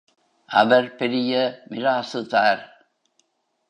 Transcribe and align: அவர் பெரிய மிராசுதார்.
அவர் 0.49 0.95
பெரிய 0.95 1.61
மிராசுதார். 1.69 2.63